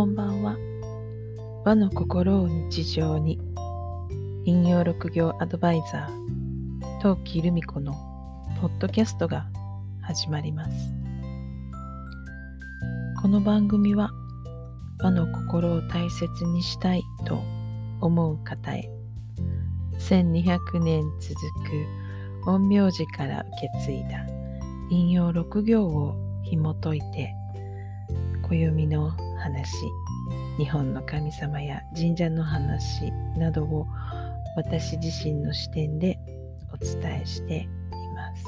[0.00, 0.56] こんばんは。
[1.62, 3.38] 和の心を日常に、
[4.46, 7.92] 引用六行アドバイザー、陶器留美子の
[8.62, 9.46] ポッドキャストが
[10.00, 10.94] 始まります。
[13.20, 14.10] この番組は、
[15.02, 17.42] 和の心を大切にしたいと
[18.00, 18.90] 思う方へ、
[19.98, 21.34] 1200年続
[22.44, 24.26] く陰陽師から受け継いだ
[24.88, 27.34] 引用六行を紐解いて
[28.48, 29.92] 暦の話
[30.58, 33.86] 日本の神様や神社の話などを
[34.56, 36.18] 私自身の視点で
[36.72, 37.66] お伝えしてい
[38.14, 38.44] ます。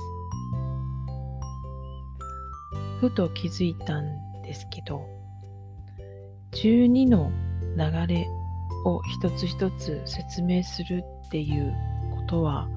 [3.01, 5.05] ふと気づいたんですけど
[6.53, 7.33] 12の
[7.77, 8.29] 流れ
[8.85, 11.75] を一つ一つ説明するっていう
[12.15, 12.69] ことは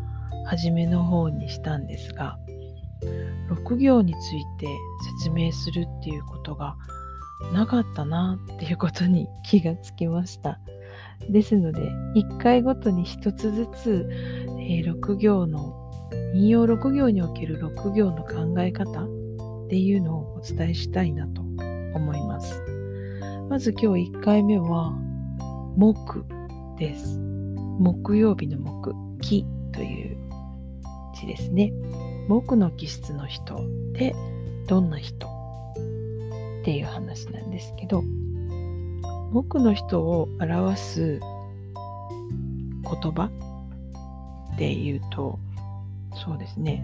[0.48, 2.40] 初めの方にしたんですが
[3.50, 4.68] 6行について
[5.20, 6.76] 説明するっていうことが
[7.54, 10.60] なかったなっていうことに気がつきました。
[11.30, 11.82] ですので、
[12.16, 14.10] 1回ごとに1つずつ、
[14.60, 15.82] えー、6行の、
[16.34, 19.08] 引用6行における6行の考え方っ
[19.70, 22.62] ていうのをお伝えしたいなと思います。
[23.50, 24.94] まず今日1回目は、
[25.78, 26.26] 木
[26.78, 27.20] です。
[27.80, 30.18] 木曜日の木、木という
[31.16, 31.74] 字ですね。
[32.28, 33.60] 木の気質の人っ
[33.94, 34.16] て
[34.68, 35.35] どんな人
[36.66, 38.04] っていう話なんですけど
[39.32, 43.30] 僕の人を表す言葉
[44.56, 45.38] っていうと
[46.16, 46.84] そうですね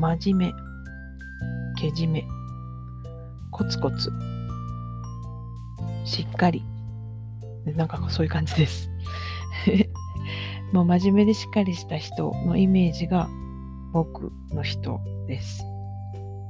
[0.00, 2.24] 真面目けじめ
[3.52, 4.10] コツコツ
[6.04, 6.64] しっかり
[7.76, 8.90] なんかそういう感じです
[10.74, 13.28] もう真面目でしっかりした人のイメージが
[13.92, 15.64] 僕の人です。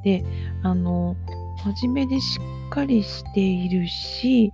[0.05, 0.25] で、
[0.62, 1.17] あの、
[1.56, 4.53] 真面目でしっかりしているし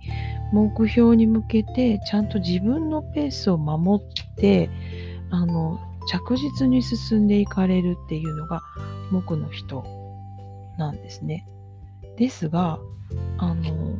[0.51, 4.69] 目標に向けてちゃんと自分のペースを守って
[5.29, 8.61] あの着実に進んでいかれるっていうのが
[9.11, 9.83] 木の人
[10.77, 11.47] なんですね。
[12.17, 12.79] ですが
[13.37, 13.99] あの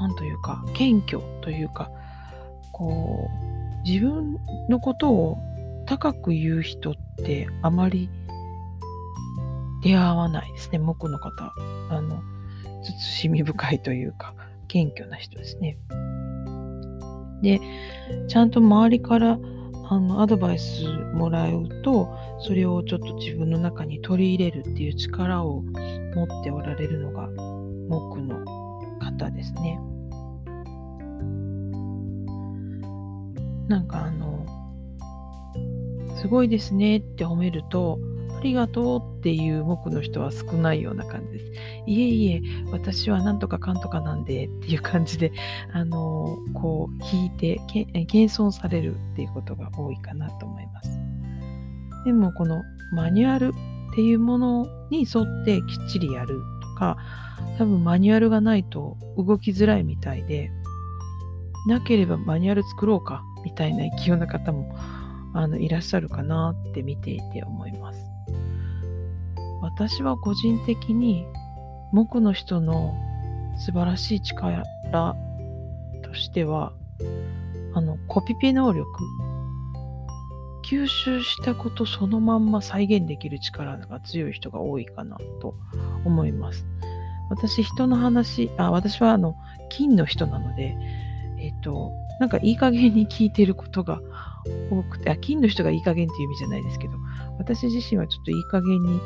[0.00, 1.90] 何というか謙虚というか
[2.72, 5.38] こう自分のことを
[5.86, 8.08] 高く言う人ってあまりい
[9.84, 11.52] 出会わないですね木の方。
[11.90, 12.22] あの
[12.98, 14.34] 慎み深いというか、
[14.68, 15.78] 謙虚な人ですね。
[17.42, 17.60] で、
[18.28, 19.38] ちゃんと周りから
[19.88, 22.08] あのアドバイスもらうと、
[22.40, 27.28] それをちょっと自分の中に取り入れるっていう力を持っておられるのが
[27.88, 28.44] 木の
[29.00, 29.78] 方ですね。
[33.68, 34.46] なんかあの、
[36.16, 37.98] すごいですねって褒めると、
[38.44, 41.52] りがとうっていう木の人は少ないような感じです。
[41.86, 45.32] いえいえ、私はなんとかかんとかなんでっていう感じで、
[45.74, 47.60] あの、こう、引いて、
[48.06, 50.98] 謙遜されるっていうことが多いかなと思います。
[52.04, 52.62] でも、この
[52.92, 53.48] マニュアル
[53.92, 56.96] っていうものに沿ってきっちりやるとか、
[57.58, 60.50] 多分マニュアルがないと動きづらいみたいで、
[61.66, 64.74] なければマニュアル作ろうかみたいな勢いな方も
[65.34, 67.93] あのいらっしゃるかなって見ていて思います。
[69.74, 71.26] 私は個人的に
[71.92, 72.94] 木の人の
[73.58, 74.62] 素晴らしい力
[76.02, 76.72] としては
[77.74, 78.88] あのコピペ能力
[80.64, 85.54] 吸収したことそのまんま再現できる力が強い人が多いかなと
[86.04, 86.66] 思います。
[87.30, 89.36] 私、人の話、あ、私はあの、
[89.70, 90.76] 金の人なので、
[91.38, 94.00] えっ、と、なんかいい加減に聞いてることが
[94.70, 96.94] 多くて、あ、金の人がいい加減っていう意味じゃないですけど、
[97.38, 99.00] 私自身はちょっといい加減に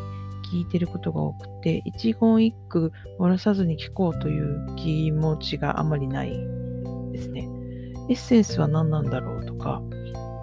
[0.53, 6.31] 聞いてることが多くて、一言一句漏らさずに聞こうという気持ちがあまりない
[7.13, 7.49] ですね。
[8.09, 9.83] エッセンスは何なんだろうとか、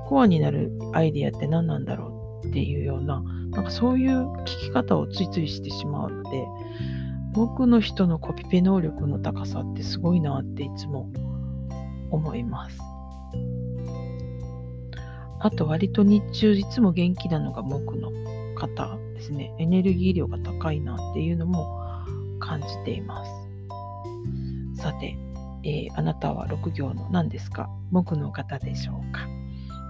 [0.08, 6.46] コアになるアイディアって何なんだろうっていうような、なんかそういう聞き方をついついしてしまうので、
[7.34, 11.10] 僕の人のコピペ能力の高さってすごいなっていつも
[12.12, 12.78] 思います。
[15.40, 18.10] あと割と日中いつも元気なのが僕の
[18.56, 21.82] 方ですね、エネルギー量が高いなっていうのも
[22.40, 23.32] 感じています。
[24.82, 25.18] さて、
[25.64, 27.70] えー、あなたは6行の何ですか？
[27.92, 29.22] 木の方でしょうか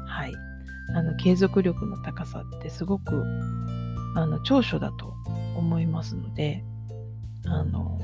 [0.07, 0.33] はい。
[0.95, 3.24] あの、継続力の高さってすごく、
[4.16, 5.13] あの、長所だと
[5.57, 6.63] 思いますので、
[7.45, 8.00] あの、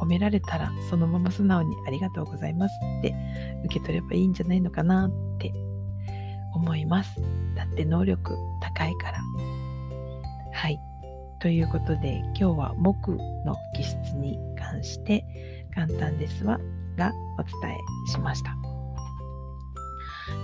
[0.00, 3.14] 褒められたらそのまま素直にありがとうございますって
[3.64, 5.54] 受け取ればいいんじゃないのかなって
[6.54, 7.18] 思います。
[7.54, 9.20] だって能力高いから。
[10.56, 10.80] はい。
[11.38, 13.12] ということで今日は木
[13.44, 15.22] の気質に関して
[15.74, 16.58] 簡単ですが
[16.96, 18.56] がお伝えしました。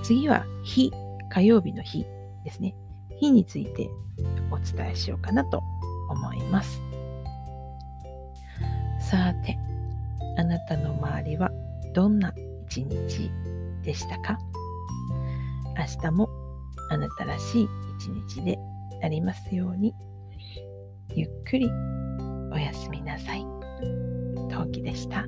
[0.02, 0.92] 次は、日、
[1.30, 2.04] 火曜日の日
[2.44, 2.74] ですね。
[3.18, 3.88] 日について
[4.50, 5.62] お伝えしようかなと
[6.10, 6.78] 思います。
[9.00, 9.58] さて、
[10.36, 11.50] あなたの周りは
[11.94, 12.34] どんな
[12.66, 13.30] 一日
[13.82, 14.38] でしたか？
[15.78, 16.28] 明日も
[16.90, 17.68] あなたらしい
[17.98, 18.58] 一日で
[19.02, 19.92] なりますように、
[21.14, 21.68] ゆっくり
[22.52, 23.44] おやすみなさい。
[24.48, 25.26] 陶器でした。